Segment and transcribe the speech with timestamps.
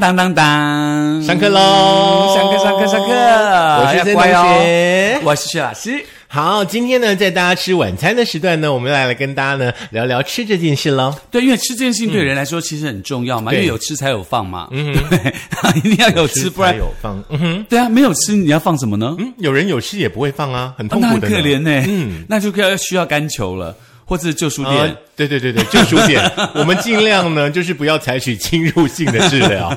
[0.00, 2.34] 当当当当，上课喽！
[2.34, 5.20] 上课上课上课，我是曾同学。
[5.22, 6.02] 我是薛老师。
[6.26, 11.14] 好，今天呢，在大家吃晚餐的时段呢，我们来来跟大家呢聊聊吃这件事喽。
[11.30, 15.34] 对，因为吃这件事情对人来说其实很重要嘛，对因为有吃才有放嘛，嗯， 对，
[15.74, 19.14] 一定要有吃，不然才有放，嗯哼， 对啊，没有吃你要放什么呢？
[19.18, 22.24] 嗯，有人有吃也不会放啊，很痛苦的很，可怜呢，嗯。
[22.26, 23.76] 那就要需要干球了，
[24.10, 26.20] 或是旧书啊店。，对对对对，旧书店，
[26.56, 29.72] 我们尽量呢，就是不要采取侵入性的治疗。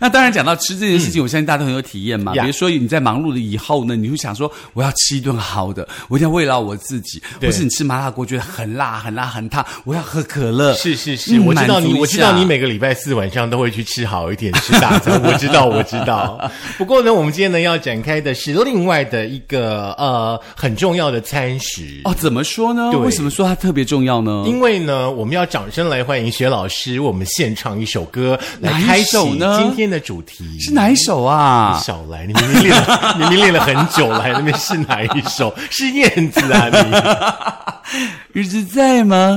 [0.00, 2.32] 那当然，讲到吃这件事情，我相信大家都很有体验嘛。
[2.32, 7.22] 比如说你在忙碌了以后呢，你会想说，我要吃一顿好的，我一定要慰劳我自己。
[7.38, 10.72] 对或是你吃麻辣锅觉得很辣、很辣、很烫，我要喝可乐。
[10.74, 15.20] 是是是，嗯我知道你，我知道你每个礼拜四晚上都会去吃好一点，吃大餐。
[15.22, 16.50] 我知道，我知道。
[16.78, 22.00] 不过呢，我们今天呢要展开的是另外的一个呃很重要的餐食。
[22.04, 22.90] 哦，怎么说呢？
[22.90, 24.44] 对为什么说它特别重要呢？
[24.46, 30.58] 因为呢，我们要掌声来欢迎薛老师，为我们献唱一首歌来开启呢今天的主题。
[30.60, 31.78] 是哪一首啊？
[31.84, 35.54] 少来，你明明练了， 你明明练了很久了，还那边是哪一首？
[35.70, 38.00] 是燕子啊你？
[38.40, 39.36] 日子再忙，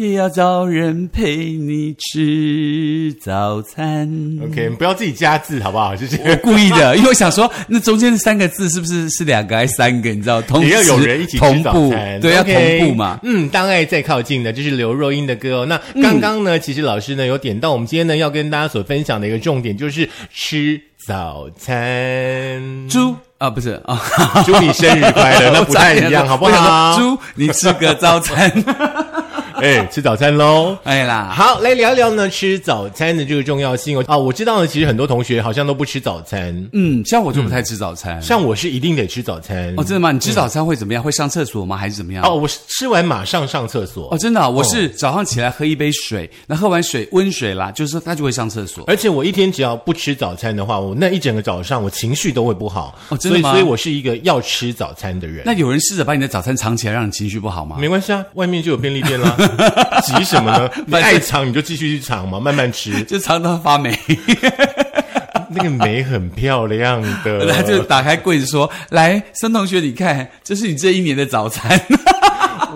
[0.00, 4.08] 也要找人陪你吃早餐。
[4.42, 5.94] OK，你不要自己加字好不好？
[5.94, 10.08] 就是我故意的，因为我想说，那中间的三个字是不是是两个还是三个？
[10.08, 13.20] 你知道，同也要时有人一起同步餐，，对，要同步嘛。
[13.22, 15.66] 嗯，当爱再靠近的，这是刘若英的歌哦。
[15.66, 22.88] 那嗯刚刚呢，其实老师呢有点到，我们今天呢要跟大家所分享的一个重点就是吃早餐。
[22.88, 24.00] 猪啊，不是啊，
[24.44, 26.94] 祝你生日快乐，那不太一样， 好不好？
[26.98, 28.50] 说猪，你吃个早餐。
[29.62, 30.76] 哎，吃早餐喽。
[30.84, 34.04] 哎啦，好，来聊聊呢吃早餐的这个重要性哦。
[34.08, 38.20] 啊，我知道呢，其实很多同学好像都不吃早餐，嗯，像我就不太吃早餐。
[38.22, 39.72] 像我是一定得吃早餐。
[39.76, 40.12] 哦，真的吗？
[40.12, 41.02] 你吃早餐会怎么样？
[41.02, 41.76] 会上厕所吗？
[41.76, 42.24] 还是怎么样？
[42.24, 44.08] 哦，我是吃完马上上厕所。
[44.10, 48.84] 哦，真的啊、我是早上起来喝一杯水，那喝完水温水啦，就是说他就会上厕所。
[48.86, 52.98] 而且我一天只要不吃早餐的话，我那一整个早上我情绪都会不好。
[53.10, 55.42] 哦真的吗所以，所以我是一个要吃早餐的人。
[55.44, 57.76] 那有人试着把你的早餐藏起来，让你情绪不好吗？
[57.78, 59.36] 没关系啊，外面就有便利店啦，
[60.02, 60.70] 急什么呢？
[60.86, 63.02] 你爱尝你就继续去尝嘛，慢慢吃。
[63.04, 63.98] 就尝到发霉，
[65.50, 71.80] 那个梅很漂亮的，他就打开柜子说：“来，孙同学，你看，这是你这一年的早餐。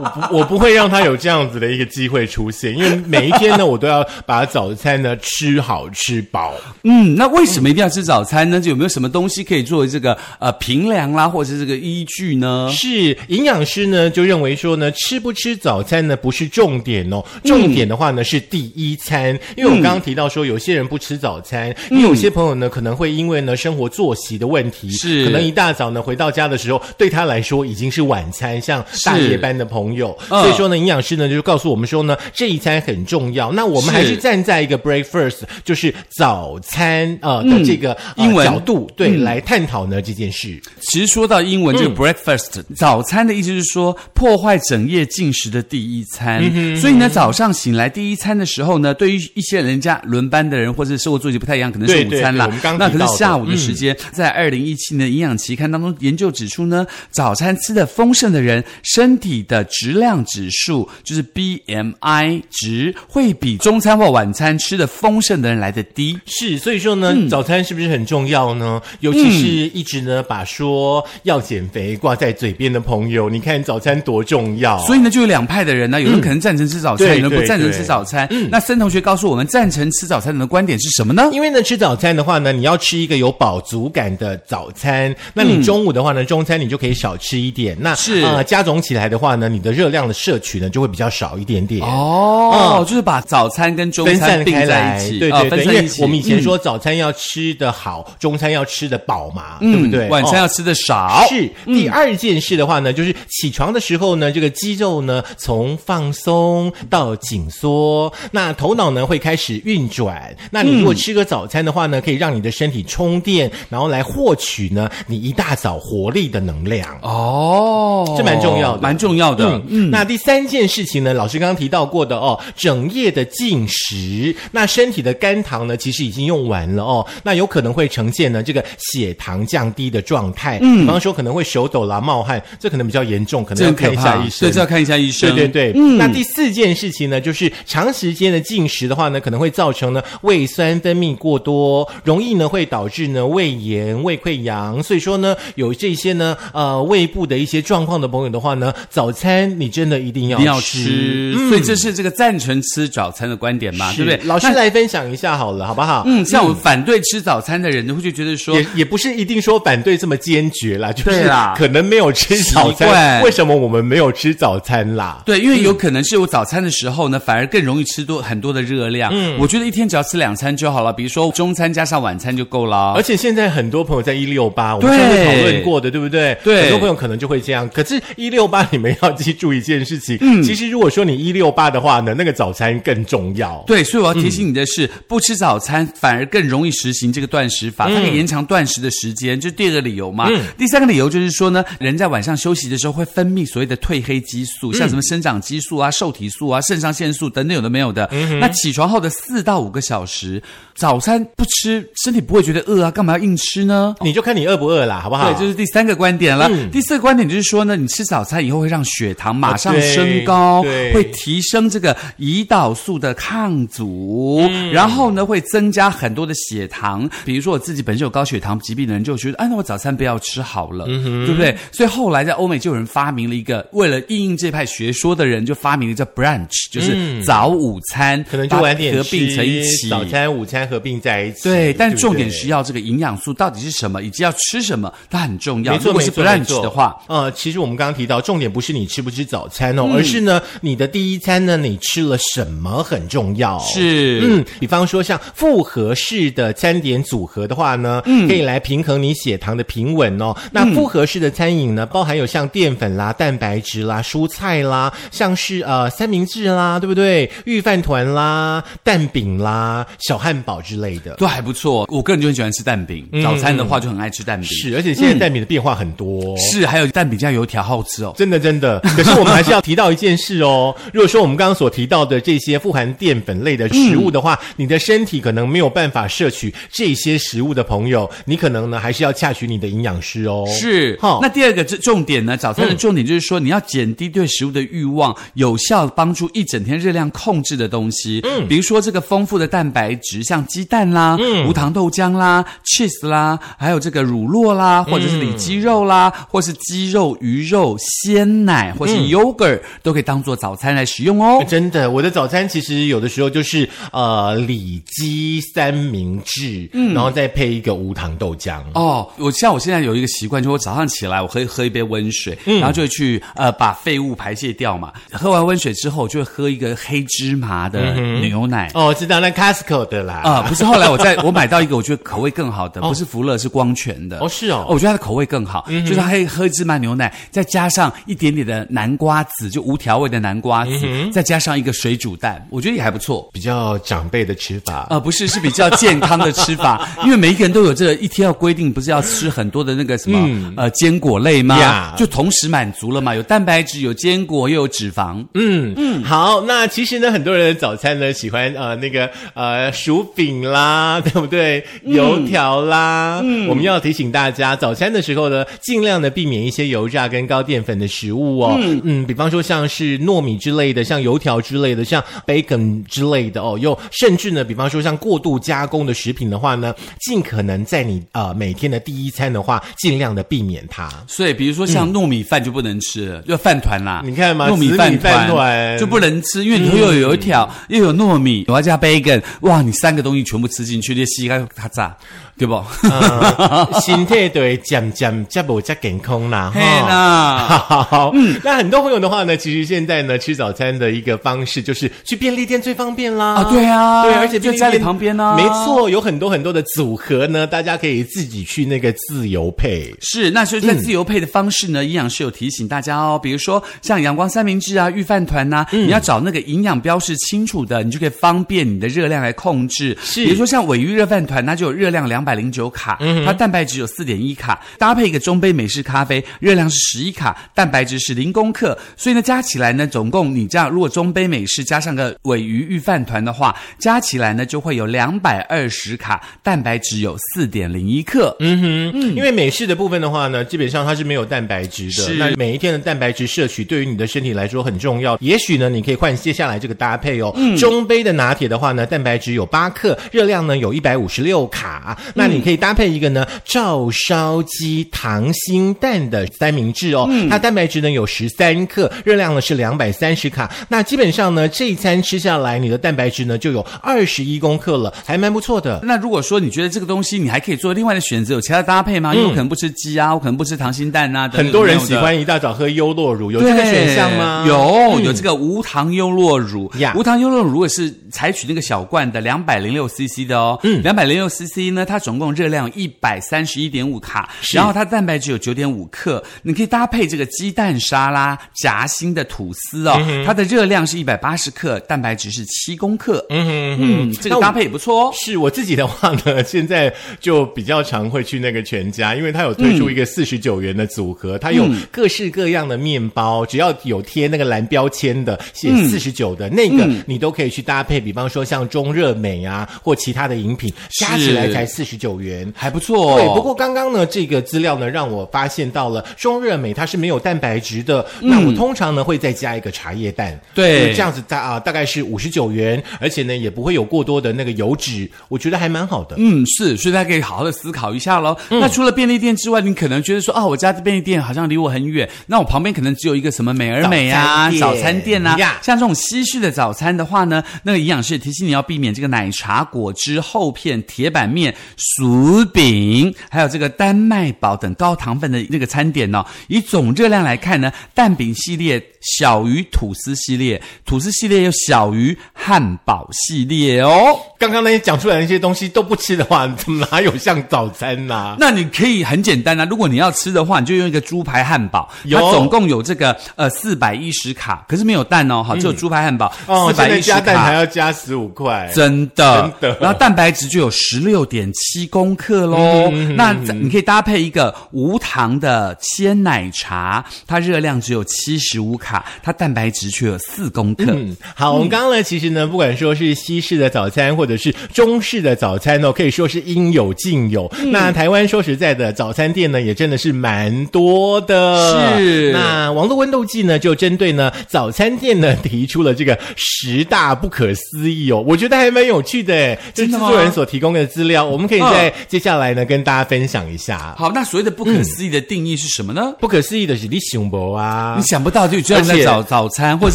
[0.00, 8.60] 我不我不会让他有这样子的一个机会出现，因为每一天呢，我都要把早餐呢吃好吃饱。”嗯，那为什么一定要吃早餐呢？
[8.60, 12.71] 就有没有什么东西可以作为这个呃评量啦，或者是这个依据呢？
[12.72, 19.38] 是营养师呢就认为说呢，吃不吃早餐呢不是重点哦，重点的话呢是第一餐。
[19.56, 29.84] 因为我刚刚提到说，有些人不吃早餐，因为有些朋友呢可能会因为呢生活作息的问题，是可能一大早呢回到家的时候，对他来说已经是晚餐，像大夜班的朋友，
[30.31, 30.41] 嗯。
[30.43, 33.50] 所以说呢，营养师呢就告诉我们说呢，这一餐很重要。
[33.50, 34.17] 那我们还是是。
[34.19, 38.45] 站在一个 breakfast，就是早餐呃的这个、呃英文。
[38.45, 40.61] 角度，对、来探讨呢这件事。
[40.83, 46.43] 其实说到英文，这个 breakfast、早餐的意思是说破坏整夜进食的第一餐。
[46.77, 53.97] 所以呢，早上醒来第一餐的时候呢，对于一些人家轮班的人或者生活作息不太一样，可能是午餐啦对我们刚，那可是下午的时间。
[54.12, 66.18] 在二零一七年营养期刊当中，研究指出呢，早餐吃的丰盛的人，身体的质量指数就是 BMI 值会比中餐或晚餐吃的丰盛的人来的低。
[66.26, 68.80] 是，所以说呢，嗯早餐是不是很重要呢？
[69.00, 74.78] 尤其是一直呢把说要减肥挂在嘴边的朋友，你看早餐多重要。
[74.86, 78.28] 所以呢，就有两派的人呢，有人可能赞成吃早餐，对有人不赞成吃早餐。
[78.50, 81.28] 那森同学告诉我们，赞成吃早餐的观点是什么呢？
[81.32, 85.14] 因为呢，吃早餐的话呢，你要吃一个有饱足感的早餐。
[85.32, 87.76] 那你中午的话呢，中餐你就可以少吃一点。
[87.80, 91.80] 那嗯是呃，加总起来的话呢，你的热量的摄取呢就会比较少一点点。
[91.82, 95.91] 哦，就是把早餐跟中餐并在散开来，一起，哦对对对，因为。
[96.04, 100.06] 我们以前嗯说早餐要吃的好，中餐要吃的饱嘛，对不对？
[100.06, 110.36] 哦晚餐要吃的少，是第二件事的话呢，就是起床的时候呢，这个肌肉呢从放松到紧缩，那头脑呢会开始运转。
[110.50, 116.86] 那你如果吃个早餐的话呢，可以让你的身体充电，然后来获取呢你一大早活力的能量。
[117.00, 119.53] 哦，这蛮重要的蛮重要的。
[119.68, 134.48] 嗯，那第三件事情呢，老师刚刚提到过的哦，整夜的进食，那身体的肝糖呢，其实已经用完了哦，那有可能会呈现呢这个血糖降低的状态，嗯，比方说可能会手抖啦、冒汗，这可能比较严重，可能要看一下医，生。
[134.48, 134.65] 对，这。
[134.65, 135.36] 要看一下医生。
[135.36, 144.83] 对对对，那第四件事情呢，就是长时间的进食的话呢，可能会造成呢胃酸分泌过多，容易呢会导致呢胃炎、胃溃疡。
[144.83, 154.20] 所以说呢，有这些呢呃胃部的一些状况的朋友的话呢，早餐餐你真的一定要要吃，所以这是这个赞成吃早餐的观点嘛，对不对？
[154.24, 156.02] 老师来分享一下好了，好不好？
[156.06, 163.22] 嗯，像我反对吃早餐的人，会就觉得说也，也不是一定说反对这么坚决啦，就是啦可能没有吃早餐。
[163.22, 165.22] 为什么我们没有吃早餐啦？
[165.24, 169.10] 对，因为有可能是我早餐的时候呢，反而更容易吃多很多的热量。
[169.14, 173.04] 嗯，我觉得一天只要吃两餐就好了，比如说中餐加上晚餐就够了而。
[173.04, 176.34] 且现在很多朋友在一六八，我们对上次讨论过的，对不对？
[176.42, 177.68] 对很多朋友可能就会这样。
[177.68, 183.63] 可是，一六八你们要记住一件事情，嗯其实如果说你一六八的话呢，那个早餐更重要。
[183.66, 190.28] 对，所以我要提醒你的是，不吃早餐反而更容易实行这个断食法，它可以延长断食的时间，这是第二个理由嘛。
[190.57, 198.09] 第三个理由就是说呢，人在晚上休息的时候会分泌所谓的褪黑激素，像什么生长激素啊、受体素啊、肾上腺素等等有的没有的。
[198.41, 200.42] 那起床后的四到五个小时，
[200.75, 203.95] 早餐不吃，身体不会觉得饿啊，干嘛要硬吃呢？
[204.01, 205.33] 你就看你饿不饿啦，好不好？
[205.33, 206.51] 对，这是第三个观点了。
[206.72, 217.09] 第四个观点就是说呢，你吃早餐以后会让血糖马上升高，会提升这个胰岛素的抗阻，嗯然后呢会增加很多的血糖。
[217.24, 221.56] 比如说我自己本身有高血糖疾病的人，就觉得，哎，那我早餐不要吃好了，嗯对不对？
[221.72, 231.44] 所以后来在欧美就有人发明了一个，为了应应这派学说的人，就发明了叫 brunch，就是早午餐，嗯可能就晚点合并吃成一起，早餐、午餐合并在一起。
[231.44, 235.72] 对，但不重点对是要这个营养素到底是什么，以及要吃什么，它很重要。
[235.72, 243.59] 没错，如 brunch 错的话，，呃，其实我们刚刚提到，重点不是你吃不吃早餐嗯哦，而是呢，你的第一餐呢，你吃了什么很重要。
[243.61, 250.34] 是嗯，比方说像复合式的餐点组合的话呢，嗯可以来平衡你血糖的平稳哦。
[250.51, 257.31] 那复合式的餐饮呢，包含有像淀粉啦、蛋白质啦、蔬菜啦，像是呃三明治啦，对不对？
[257.45, 261.14] 御饭团啦、蛋饼啦、小汉堡之类的。
[261.14, 261.87] 都还不错。
[261.88, 264.49] 我个人就很喜欢吃蛋饼，早餐的话就很爱吃蛋饼。
[264.49, 266.37] 是，而且现在蛋饼的变化很多。
[266.38, 268.12] 是，还有蛋饼加油条，好好吃哦。
[268.16, 270.75] 真的真的， 可是我们还是要提到一件事哦。
[270.92, 280.45] 如果说我们刚刚所提到的这些富含淀粉类的食物的话，你的身体可能没有办法摄取这些食物的朋友，你可能呢还是要洽询你的营养师哦。
[280.49, 282.37] 是，好那第二个这重点呢？
[282.37, 288.21] 早餐的重点就是说，你要减低对食物的欲望，有效帮助一整天热量控制的东西。
[288.25, 301.42] 嗯，比如说这个丰富的蛋白质，像鸡蛋啦、无糖豆浆啦、cheese 啦，还有这个乳酪啦，或者是里脊肉啦，或是鸡肉、鱼肉、鲜奶或是 yogurt，、都可以当做早餐来使用哦。
[301.49, 308.61] 真的，我的早餐其实有的时候就是呃里脊三明治，嗯然后再配一个无糖豆浆。
[308.75, 314.92] 哦，我像我现在有一个习惯，就是我早上起来我可以喝一杯温水，嗯然后就会去呃把废物排泄掉嘛。
[315.12, 318.71] 喝完温水之后，就会喝一个黑芝麻的牛奶。
[318.75, 320.23] 哦，我知道那 Costco 的啦。
[320.25, 324.19] 啊、不是，后来我在我买到一个我觉得口味更好的，不是福乐，是光泉的。
[324.21, 330.73] 哦是哦我觉得它的口味更好，就是它可以喝芝麻牛奶，再加上一点点的南瓜子，就无调味的南瓜子，
[331.12, 333.30] 再加上一个水煮蛋，我觉得也还不错。
[333.32, 334.88] 比较长辈的吃法。
[334.90, 341.56] 呃，不是，是比较健康的吃法， 因为每一个人都有这个一天要规定，不是要吃很多的那个什么、呃坚果类吗？
[341.61, 341.94] 呀。
[341.97, 345.25] 就同时满足了嘛，有蛋白质，有坚果，又有脂肪。
[345.35, 345.73] 嗯。
[345.76, 351.64] 嗯，好，那其实呢，很多人的早餐呢喜欢呃那个呃薯饼啦，对不对？
[351.84, 353.18] 油条啦，
[353.49, 358.58] 我们要提醒大家，早餐的时候呢，尽量的避免一些油炸跟高淀粉的食物哦。
[358.85, 370.88] 嗯比方说像是糯米之类的，像油条之类的，像 bacon 之类的哦，又甚至呢，比方说像过度加工的食品的话呢，尽可能在你呃每天的第一餐的话，尽量的避免它。
[371.06, 374.02] 所以，比如说像糯米饭就不能吃了，就饭团啦。
[374.04, 381.90] 你看嘛糯米饭饭团就不能吃，因为你又有油条，又有糯米，我要加 bacon，哇，你三个东西全部吃进去，这膝盖咔嚓，
[382.38, 382.54] 对不？
[382.83, 386.88] 呃，身体对渐渐才无才健康啦，嘿哈。
[386.88, 387.38] 啦，
[387.90, 393.34] 好，嗯，那很多朋友的话呢，其实现在呢吃早餐的一个方式就是去便利店最方便啦。
[393.34, 399.94] 啊对啊对，而且就家里便利店旁边啊没错，有很多很多的组合呢，大家可以自己去那个自由配。
[400.00, 409.96] 是，那所以在自由配的方式呢，营养师有提醒大家哦，比如说像阳光三明治啊、御饭团呐、你要找那个营养标示清楚的，你就可以方便你的热量来控制。
[410.02, 428.36] 是比如说像尾鱼热饭团，它就有热量两百零九卡，它蛋白质有四点一卡，搭配一个中杯美式咖啡，热量是十一卡，蛋白质是零公克，所以呢加起来呢，总共你这样如果中杯美式加上个尾鱼御饭团的话，加起来呢就会有两百二十卡，蛋白质有四点零一克。
[428.40, 431.90] 嗯哼，因为美式的部分的话呢，基本上它是没有蛋白质的。
[431.90, 435.16] 是那每一天的蛋白质摄取对于你的身体来说很重要。
[435.20, 437.34] 也许呢，你可以换接下来这个搭配哦。
[437.58, 441.98] 中杯的拿铁的话呢，蛋白质有八克，热量呢有一百五十六卡。
[442.14, 450.50] 那你可以搭配一个呢照烧鸡溏心蛋的三明治哦，它蛋白质呢有十三克，热量呢是两百三十卡。
[450.68, 455.80] 那基本上呢，这一餐吃下来，你的蛋白质呢就有二十一公克了，还蛮不错的。
[455.82, 459.14] 那如果说你觉得这个东西你还可以做另外的选择，有其他搭配吗？
[459.14, 464.44] 因为我可能不吃鸡啊，我可能不吃溏心蛋啊，等等嗯很多人喜欢一大早喝优酪乳，有这个选项吗？
[464.46, 466.70] 有，有这个无糖优酪乳。
[466.78, 466.92] 呀。
[466.96, 478.24] 无糖优酪乳如果是采取那个小罐的两百零六 CC 的哦，嗯，两百零六 CC 呢，它总共热量一百三十一点五卡，然后它蛋白质有九点五克，你可以搭配这个鸡蛋沙拉
[478.54, 485.12] 夹心的吐司哦，它的热量是一百八十克，蛋白质是七公克，嗯嗯嗯，这个搭配也不错哦。
[485.14, 498.00] 是我自己的话呢，现在就比较常会去那个全家，因为它有推出一个四十九元的组合，它有各式各样的面包，只要有贴那个蓝标签的，写四十九的、那个，你都可以去搭配。
[498.00, 502.52] 比方说像中热美啊，或其他的饮品，加起来才四十九元。
[502.57, 508.04] 还不错、哦，对，不过刚刚呢，这个资料呢，让我发现到了中热美它是没有蛋白质的。
[508.21, 516.16] 那我通常呢会再加一个茶叶蛋，对这样子大啊、大概是五十九元，而且呢也不会有过多的那个油脂，我觉得还蛮好的。
[516.18, 518.37] 嗯，是，所以大家可以好好的思考一下喽。
[518.50, 536.25] 嗯那除了便利店之外，你可能觉得说，啊，我家的便利店好像离我很远，那我旁边可能只有一个什么美而美啊、早早餐店餐店啊，像这种西式的早餐的话呢，那个营养师提醒你要避免这个奶茶、果汁、厚片、铁板面、薯饼，还有这个丹麦堡等高糖分的那个餐点哦。
[536.49, 544.18] 以总热量来看呢，蛋饼系列小于吐司系列，吐司系列又小于汉堡系列哦。
[544.38, 552.18] 刚刚那些讲出来那些东西都不吃的话，怎么哪有像早餐呐、那你可以很简单啊，如果你要吃的话，你就用一个猪排汉堡，有。
[552.18, 556.32] 它总共有这个呃四百一十卡，可是没有蛋哦，好，只有猪排汉堡
[556.66, 557.54] 四百一十加蛋还。
[557.54, 559.78] 要加十五块，真的，真的。
[559.80, 562.90] 然后蛋白质就有十六点七公克喽。
[562.92, 563.14] 嗯。
[563.14, 570.86] 那你可以搭配一个无糖的鲜奶茶，它热量只有七十五卡，它蛋白质却有四公克。
[570.88, 577.46] 嗯，好，我们刚刚呢，其实呢，不管说是西式的早餐，或者是中式的早餐哦，可以说是应有尽有。
[577.58, 581.98] 嗯那台湾说实在的，早餐店呢，也真的是蛮多的。
[581.98, 593.94] 是那网络温度计呢，就针对呢早餐店呢提出了这个十大不可思议哦，我觉得还蛮有趣的诶，这是制作人所提供的资料，我们可以在嗯接下来呢跟大家分享一下。
[593.98, 596.14] 好，那所谓的不可思议的定义是什么呢？
[596.20, 598.02] 不可思议的是你想不啊你？
[598.02, 599.95] 想不到就这样而且在早早餐，或者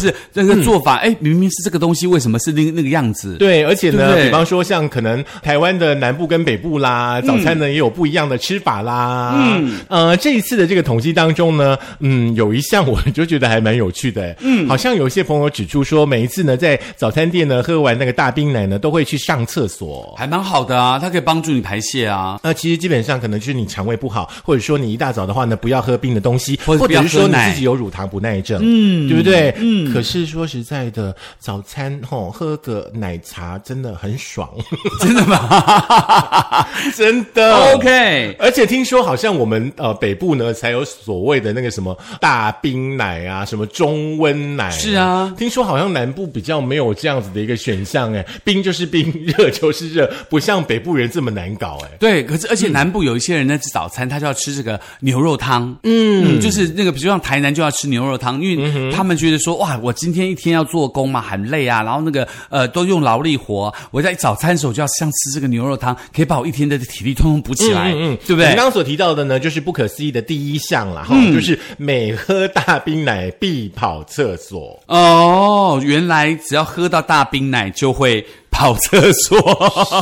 [0.00, 3.36] 是那个做法，哎、明明是这个东西，为什么是那个那个样子？
[3.36, 9.34] 对，而且呢，对对比方说像可能台湾的南部跟北部啦，早餐呢也有不一样的吃法啦。
[9.36, 20.14] 嗯，呃，这一次的这个统计当中呢，嗯，有一项我就觉得还蛮有趣的，嗯，好像有一些朋友指出说，每一次呢在早餐店呢喝完那个大冰奶呢，都会去上厕所。
[20.16, 22.38] 还蛮好的啊，它可以帮助你排泄啊。
[22.42, 29.54] 那其实基本上可能就是你肠胃不好，或者说你一大早的话呢，不要喝冰的东西，或者不要者是说你自己有乳糖不耐症，嗯，对不对？
[29.58, 29.92] 嗯。
[29.92, 34.48] 可是说实在的，早餐吼、喝个奶茶真的很爽，
[35.00, 37.74] 真的吗 真的。
[37.74, 51.90] ？OK，而且听说好像我们呃北部呢才有所谓的那个什么大冰奶啊，什么中温奶、是啊听说好像南部比较没有这样子的一个选项，哎，冰就是冰，热就是热，不像北部人这么难搞，哎。
[51.98, 68.44] 对，可是而且南部有一些人呢，吃早餐他就要吃这个牛肉汤，嗯就是那个，比如像台南就要吃牛肉汤，因为他们觉得说，哇，我今天一天要做工嘛，很累啊，然后那个呃都用劳力活，我在早餐的时候就要像吃这个牛肉汤，可以把我一天的体力通通补起来，嗯，对不对？
[68.44, 74.78] 我们刚刚所提到的呢，就是不可思议的第一项了，哈、就是每喝大冰奶必跑厕所。
[74.86, 78.24] 哦，原来只要喝到大冰奶就会
[78.60, 79.38] 跑厕所，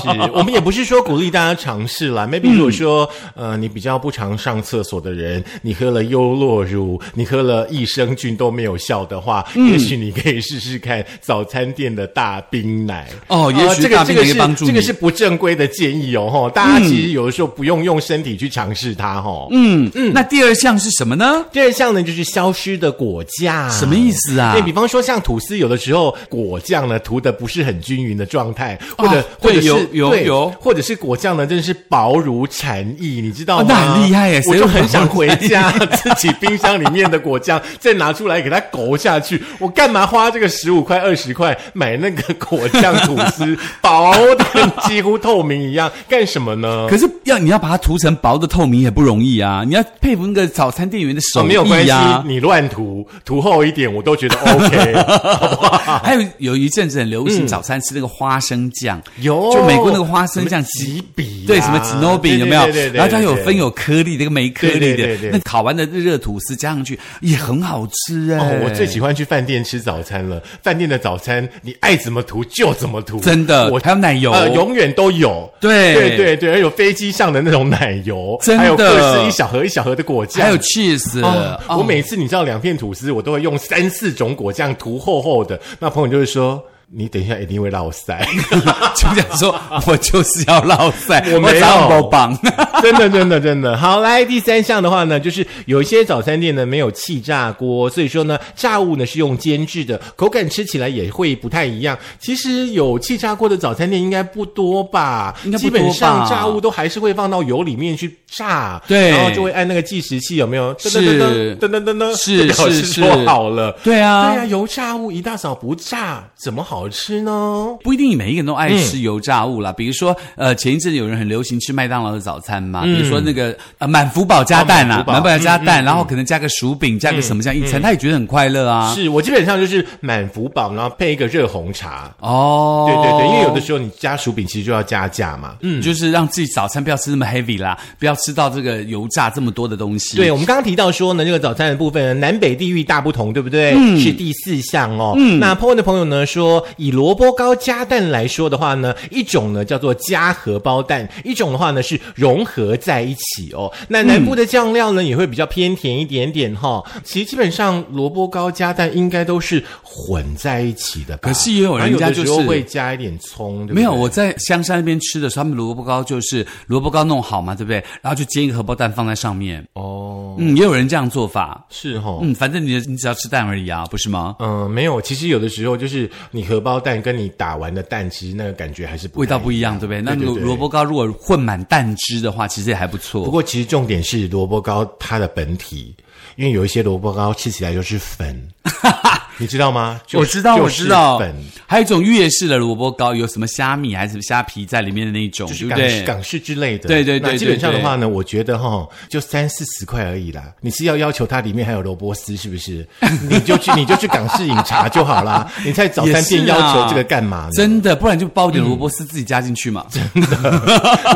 [0.02, 2.26] 是我们也不是说鼓励大家尝试啦。
[2.30, 13.08] maybe 如果说、呃你比较不常上厕所的人，你喝了优酪乳，你喝了益生菌都没有效的话，也许你可以试试看早餐店的大冰奶。
[13.28, 14.34] 哦也许这个这个是
[14.66, 19.46] 这个是不正规的建议哦，哈，大家其实有的时候不用用身体去尝试它，哈。
[19.52, 21.44] 嗯，嗯，那第二项是什么呢？
[21.52, 33.74] 第二项呢就是消失的果酱，什么意思啊对比方说像吐司，有的时候果酱呢涂的不是很均匀的状态，或者、哦或者是对有有有或者是果酱呢真的是薄如蝉翼，你知道吗？
[33.74, 35.70] 很厉害耶我就很想回家
[36.02, 44.44] 自己冰箱里面的果酱再拿出来给它勾下去，我干嘛花这个十五块二十块买那个果酱吐司，薄的
[44.88, 46.86] 几乎透明一样，干什么呢？
[46.88, 49.62] 可是要你要把它涂成薄的透明也不容易啊！
[49.66, 51.92] 你要佩服那个早餐店员的手哦，没有关系。
[52.26, 54.94] 你乱涂涂厚一点，我都觉得 OK，
[55.38, 55.98] 好不好？
[56.04, 62.96] 还有有一阵子很流行早餐吃那个花花生酱，有就美国那个花生酱什么吉比啊对，什么 g n o b 对 i 有没有对对对？
[62.96, 68.38] 然后它有分有颗粒的跟没颗粒的那烤完的热热吐司加上去也很好吃哎。
[68.38, 70.40] 哦，我最喜欢去饭店吃早餐了。
[70.62, 75.50] 饭店的早餐，你爱怎么涂就怎么涂，真的，我还有奶油，呃永远都有。
[75.60, 85.58] 对对对对，还有飞机上的那种奶油，真的还有各式一小盒一小盒的果酱，还有 cheese，哦，哦我每次你知道两片吐司，我都会用三四种果酱涂厚厚的。
[85.80, 86.62] 那朋友就会说。
[86.90, 88.18] 你等一下一定会落腮，
[88.96, 92.34] 就想说，我就是要落塞， 我没有长不棒。
[92.82, 93.76] 真的真的真的。
[93.76, 101.98] 好，来第三项的话呢，就是有一些早餐店呢没有气炸锅，所以说呢炸物呢是用煎制的，口感吃起来也会不太一样。
[102.18, 105.34] 其实有气炸锅的早餐店应该不多吧？
[105.44, 110.74] 应该不多吧基本上炸物都还是会放到油里面去炸，对然后就会按那个计时器，有没有？
[110.76, 113.76] 噔噔是噔噔噔噔噔，是是是说好了。
[113.84, 117.74] 对啊对啊，油炸物一大早不炸怎么好吃呢？
[117.82, 119.72] 不一定每一个人都爱吃油炸物啦。
[119.72, 128.92] 比如说，呃，前一阵有人很流行吃麦当劳的早餐嘛，比如说那个呃满福宝加蛋啊，哦满福宝加蛋，然后可能加个薯饼，加个什么这样一餐，他也觉得很快乐啊。
[128.94, 132.14] 是我基本上就是满福宝，然后配一个热红茶。
[132.20, 135.54] 哦，对对对，因为有的时候你加薯饼其实就要加价嘛。
[135.62, 140.16] 嗯，就是让自己早餐不要吃那么 heavy 啦，不要吃到这个油炸这么多的东西。
[140.16, 143.74] 对，我们刚刚提到说呢，这个早餐的部分呢南北地域大不同，对不对？
[143.76, 145.14] 嗯，是第四项哦。
[145.16, 153.72] 嗯，那 p o 的朋友呢说，以萝卜糕加蛋来说的话呢，一种呢叫做加荷包蛋，一种的话呢是融合在一起哦。
[153.88, 161.28] 那南部的酱料呢、也会比较偏甜一点点哈、其实基本上萝卜糕加蛋应该都是混在一起的吧。
[161.28, 167.82] 可是也有人家就是会加一点葱，对对没有，我在香山那边吃的时候，他们萝卜糕就是萝卜糕弄好嘛，对不对？
[168.02, 169.64] 然后就煎一个荷包蛋放在上面。
[169.74, 171.64] 哦，嗯，也有人这样做法。
[171.70, 174.36] 是哈、嗯，反正你你只要吃蛋而已啊，不是吗？
[174.38, 180.00] 嗯，没有，其实有的时候就是你荷包蛋跟你打完的蛋，其实那个感觉还是不味道不一样，对不对？
[180.02, 183.24] 那萝萝卜糕如果混满蛋汁的话，其实也还不错。
[183.24, 185.94] 不过其实重点是萝卜糕它的本体，
[186.36, 188.36] 因为有一些萝卜糕吃起来就是粉，
[189.38, 190.00] 你知道吗？
[190.14, 191.22] 我知道，我知道。
[191.66, 195.48] 还有一种粤式的萝卜糕，有什么虾米还是什么虾皮在里面的那种？
[195.68, 200.42] 港式港式之类的，对对对那基本上的话呢，我觉得哈，就三四十块而已啦。
[200.60, 202.86] 你是要要求它里面还有萝卜丝，是不是？
[203.28, 205.50] 你就去你就去港式饮茶就好啦。
[205.64, 207.50] 你在早餐店要求这个干嘛呢？
[207.52, 209.84] 真的，不然就包点萝卜丝自己加进去嘛。
[209.90, 210.50] 真的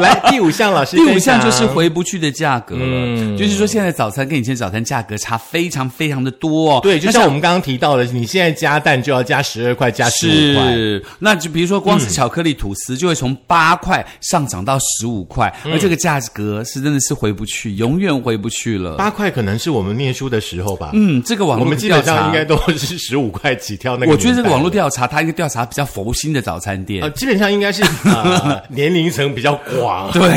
[0.01, 6.81] 来第五项，老师第五项就是回不去的价格了，就是说现在早餐跟以前早餐价格差非常非常的多哦。
[6.83, 10.73] 对，就像我们刚刚提到的，你现在加蛋就要加十二块，加十五块。
[10.75, 18.97] 是，那就比如说光是巧克力吐司就会从八块上涨到十五块，而这个价格是真的是回不去，永远回不去了。
[18.97, 24.13] 八块可能是我们念书的时候吧，嗯，这个网络调们基本上查应该都是十五块起跳那个。
[24.13, 27.11] 我觉得这个网络，调查，它一个调查比较佛心的早餐店呃，。
[27.11, 30.11] 基本上应该是呃 年龄层比较广。
[30.13, 30.29] 对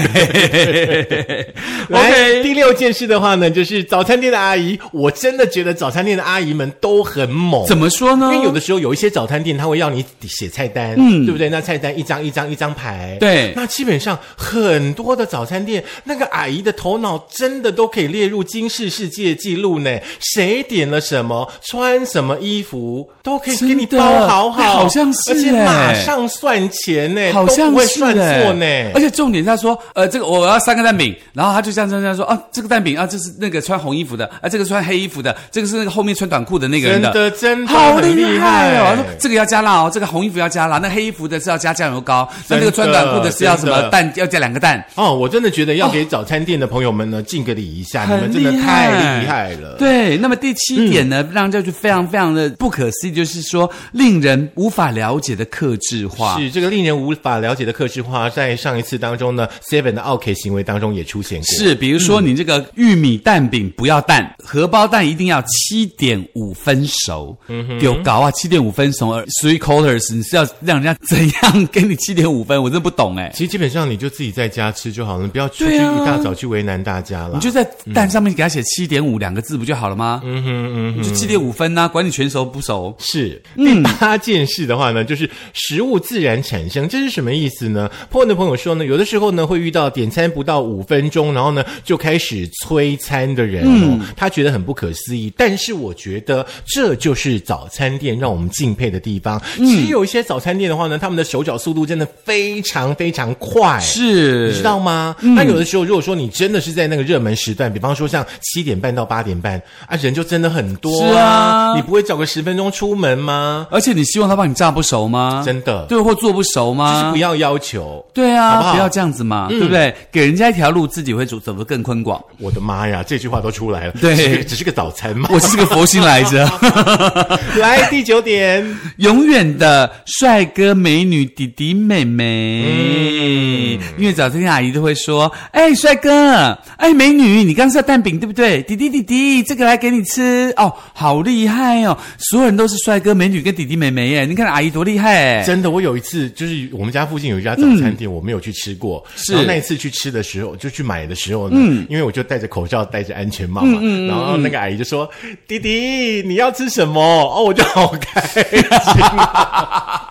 [1.90, 7.64] 来，OK，第六件事的话呢，就是早餐店的阿姨，我真的觉得早餐店的阿姨们都很猛。
[7.65, 8.32] 怎么说呢？
[8.34, 11.49] 因为有的时候有一些早餐店，他会要你写菜单，嗯，对不对？
[11.49, 19.99] 那菜单一张一张一张排，对那基本上很多的早餐店，那个阿姨的头脑真的都可以列入金氏世界纪录呢。
[20.19, 28.65] 谁点了什么，穿什么衣服，都可以给你包好好，像是而且哎马上算钱呢，好像会算欸错呢。
[28.93, 38.96] 而且重点他说，呃，这个我要三个蛋饼，然后他就这样这样这样说，啊，这个蛋饼啊，这是那个穿红衣服的，啊，这个穿黑衣服的，这个是那个后面穿短裤的那个人真的真的好厉害哦！
[38.96, 44.12] 他说这个要加辣哦，这个红衣服要加辣，那黑衣服的是要加酱油膏，那这个穿短裤的是要什么蛋？
[44.15, 44.84] 要加两个蛋。
[44.96, 49.76] 哦，我真的觉得要给早餐店的朋友们呢敬个礼一下，你们真的太厉害了。
[49.78, 56.38] 对，那么第七点呢，让人就非常非常的不可思议，就是说令人无法了解的克制化。
[56.39, 61.46] 是这个令人无法了解的克制化，在上一次当中呢，Seven 的 OK 行为当中也出现过。
[61.46, 67.38] 是，比如说你这个玉米蛋饼不要蛋，荷包蛋一定要七点五分熟。
[67.48, 72.62] 嗯有搞啊，七点五分熟而，three quarters，你是要让人家怎样给你七点五分？
[72.62, 73.32] 我真的不懂哎。
[73.36, 77.32] 其实基本上你就自己在家吃就好了，你不要出去一大早去为难大家了。
[77.36, 80.22] 你就在蛋上面给他写七点五两个字不就好了吗？
[80.24, 82.96] 嗯哼嗯哼，你就七点五分呐、管你全熟不熟。
[83.00, 87.90] 是嗯第八件事的话呢，就是食物自然产生，这是什么意思呢？
[88.10, 95.32] 破文的朋友说呢，有的时候呢会遇到点餐不到五分钟，然后呢就开始催餐的人哦，嗯他觉得很不可思议。
[95.38, 99.42] 但是我觉得这就是就是早餐店让我们敬佩的地方。
[99.58, 105.16] 嗯其实有一些早餐店的话呢，他们的手脚速度真的非常非常快，是，你知道吗？
[105.20, 113.68] 那有的时候，如果说你真的是在那个热门时段，比方说像七点半到八点半啊，人就真的很多、是啊你不会找个十分钟出门吗？
[113.72, 115.42] 而且你希望他帮你炸不熟吗？
[115.46, 117.12] 真的对，或做不熟就是吗？
[117.12, 118.06] 不要要求。
[118.14, 119.94] 对啊，好不好要这样子嘛，对不对？
[120.12, 122.24] 给人家一条路，自己会走走得更宽广。
[122.40, 123.94] 我的妈呀，这句话都出来了。
[124.00, 125.30] 对只是个只是个早餐嘛。
[125.32, 126.46] 我是个佛心来着，
[127.60, 128.65] 来第九点，
[128.97, 132.65] 永远的帅哥美女弟弟妹妹。
[132.65, 138.62] 嗯因为早餐店阿姨都会说：“哎，帅哥，哎，美女，你刚吃的蛋饼对不对？
[138.63, 141.97] 弟弟弟弟，这个来给你吃哦，好厉害哦！
[142.17, 145.41] 所有人都是帅哥美女跟弟弟妹妹耶，你看阿姨多厉害！
[145.43, 149.04] 真的，我有一次就是我们家附近有一家早餐店，我没有去吃过。
[149.30, 151.58] 然后那一次去吃的时候，就去买的时候呢，
[151.89, 155.10] 因为我就戴着口罩，戴着安全帽嘛，嗯然后那个阿姨就说
[155.47, 160.02] ：“弟弟，你要吃什么？”哦，我就好开心、啊，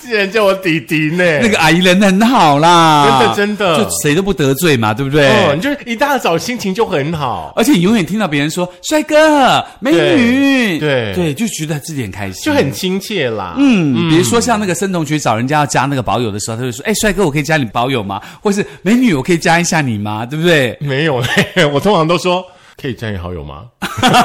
[0.00, 1.24] 竟然叫我弟弟呢。
[1.40, 5.28] 那个阿姨人很好啦，真的真的就谁都不得罪嘛，对不对？
[5.28, 13.54] 哦，你就是一大早心情就很好，而且你永远听到别人说“帅哥、美女”，对对对，就觉得自己很开心，就很亲切啦。
[13.58, 20.76] 嗯，比如说像那个森同学找人家要加那个保友的时候，他就说：“哎，帅哥，我可以加你保友吗？”或是“美女，我可以加一下你吗？”对不对？
[20.80, 22.44] 没有嘞，我通常都说
[22.80, 23.66] 可以加你好友吗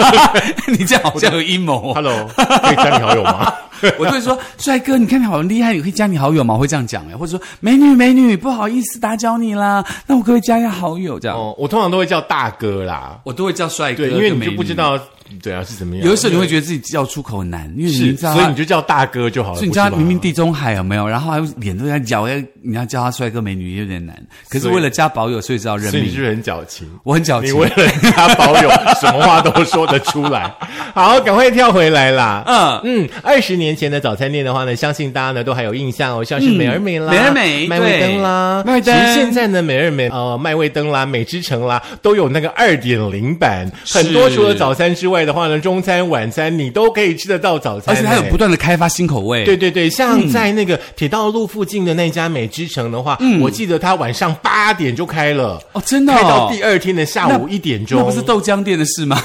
[0.68, 1.94] 你这样好像有阴谋。
[1.94, 3.54] ？Hello，可以加你好友吗？
[4.00, 13.20] 我就会说：“帅哥，你看你好厉害，你可以加你好友吗？”我会这样讲哎，或者说：“美女，美女，不好意思打搅你啦，那我可不可以加一下好友？”这样，哦，我通常都会叫大哥啦。
[13.24, 15.00] 我都会叫帅哥因为你就不知道
[15.44, 16.04] 对啊是怎么样。
[16.06, 19.56] 有的时候你会觉得自己叫出口难，因为你是，知道，所以你就叫大哥就好了。
[19.58, 21.08] 所以你知道明明地中海有没有？
[21.08, 24.16] 然后还有脸都在咬，要你要叫他帅哥美女有点难。
[24.50, 25.92] 可是为了加保友，所以知道认命。
[25.92, 26.90] 所以你是很矫情？
[27.04, 30.52] 我很矫情，你为了加保友，什么话都说得出来。
[30.96, 32.44] 好，赶快跳回来啦。
[32.50, 49.44] 嗯嗯，二十年前的早餐店的话呢，相信大家呢都还有印象哦，像是美而美啦、美而美麦味登啦、麦味登其实现在呢，美而美、呃麦味登啦、美之城啦，都有那个二点零版，很多除了早餐之外的话呢，中餐、晚餐你都可以吃得到早餐、而且它有哎不断的开发新口味。
[49.44, 59.22] 对对对，像在那个铁道路附近的那家美之城的话，我记得它晚上八点就开了，哦，真的、开到哦，第二天的下午一点钟，那不是豆浆店的事吗？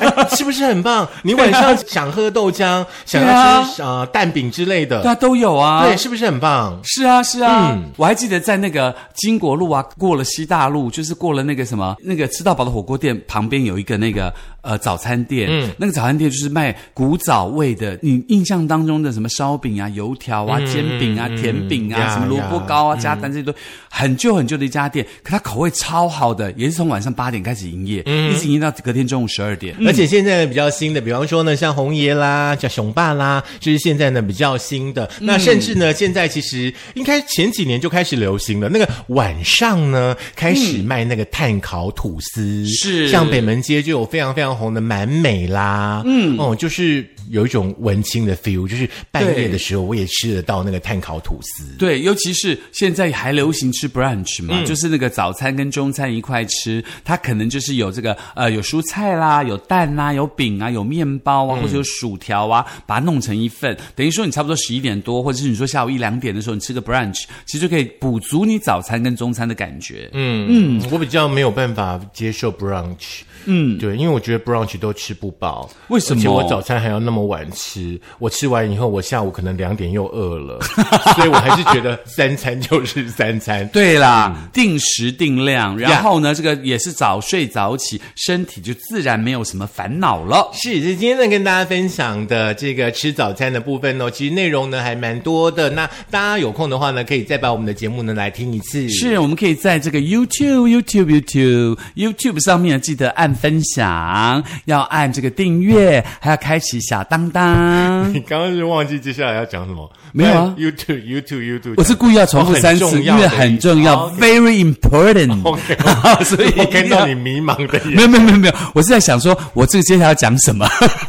[0.00, 1.08] 哎是不是很棒？
[1.22, 5.84] 你晚上想喝豆浆， 想要吃呃蛋饼之类的，对啊，都有啊。
[5.84, 6.80] 对，是不是很棒？
[6.82, 14.34] 是啊，是啊，嗯我还记得在那个金国路啊，过了西大路，就是过了那个什么那个吃到饱的火锅店旁边有一个那个
[14.66, 23.54] 呃早餐店，嗯，那个早餐店就是卖古早味的，你印象当中的什么烧饼啊、油条啊、煎饼啊、甜饼啊、什么萝卜糕啊、加蛋这些都
[23.88, 28.26] 很旧很旧的一家店，可它口味超好的，也是从晚上八点开始营业，嗯。
[28.32, 29.76] 一直营业到隔天中午十二点。
[29.86, 35.08] 而且现在呢比较新的，比方说呢，像红爷啦、叫熊爸啦，就是现在呢比较新的。
[35.20, 38.68] 那甚至呢，现在其实应该前几年就开始流行了。
[38.68, 43.08] 那个晚上呢，开始卖那个炭烤吐司，是。
[43.08, 51.64] 像北门街就有非常非常红的蛮美啦，嗯，哦，就是有一种文青的 feel，就是半夜的时候我也吃得到那个碳烤吐司。
[51.78, 70.08] 对，尤其是现在还流行吃 brunch 嘛，嗯就是那个早餐跟中餐一块吃，它可能就是有这个呃有蔬菜啦，有蛋啦，有饼啊，有面包嗯啊，或者有薯条啊，把它弄成一份，等于说你差不多十一点多，或者是你说下午一两点的时候你吃个 brunch，其实就可以补足你早餐跟中餐的感觉。
[70.12, 73.20] 嗯嗯，我比较没有办法接受 brunch。
[73.48, 80.60] 嗯，对，因为我觉得 brunch 都吃不饱，为什么我早餐还要那么晚吃，我吃完以后，我下午可能两点又饿了，
[81.16, 83.66] 所以我还是觉得三餐就是三餐。
[83.68, 90.50] 对啦，嗯定时定量，然后呢，这个也是早睡早起，身体就自然没有什么烦恼了。
[90.52, 95.70] 是，这今天呢跟大家分享的这个吃早餐的部分呢，其实内容呢还蛮多的。
[95.70, 98.88] 那大家有空的话呢，可以再把我们的节目呢来听一次。
[98.88, 108.12] 是，我们可以在这个 YouTube、YouTube、YouTube、YouTube 上面记得按分享，要按这个订阅，还要开启小当当。
[108.12, 109.90] 你刚刚是忘记接下来要讲什么？
[110.12, 115.42] 没有啊，YouTube YouTube YouTube，我是故意要重复三次，因为很重要、v e r y important。
[116.24, 120.66] 所以我看到你迷茫的眼没有没有没有没有，我是在想说，我这个接下来要讲什么。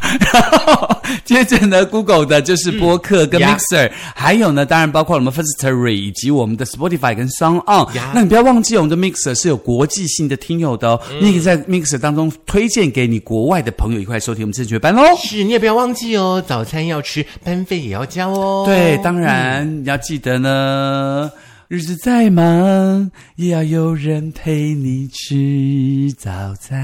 [0.34, 7.88] 然后接着呢，Google 的就是播客跟 Mixer，、还有呢，当然包括我们 Firstory 以及我们的 Spotify 跟 Sound On。
[8.14, 15.04] 那你不要忘记，我们的 Mixer 是有国际性的听友的哦，你可以在 Mixer 当中推荐给你国外的朋友一块收听我们正确班喽。
[15.18, 18.64] 是，你也不要忘记哦，早餐要吃，班费也要交哦。
[18.66, 21.32] 对，当然、你要记得呢，
[21.68, 26.78] 日子再忙也要有人陪你吃早餐。